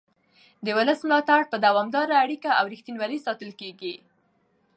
د 0.65 0.67
ولس 0.77 0.99
ملاتړ 1.07 1.41
په 1.51 1.57
دوامداره 1.65 2.15
اړیکه 2.23 2.49
او 2.59 2.65
رښتینولۍ 2.73 3.19
ساتل 3.27 3.51
کېږي 3.61 3.93